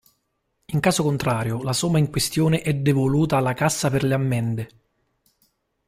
[0.73, 4.69] In caso contrario, la somma in questione è devoluta alla cassa per le ammende.